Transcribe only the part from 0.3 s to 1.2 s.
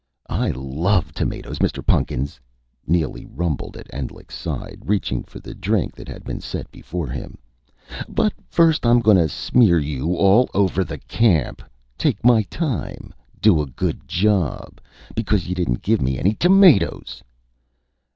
"I love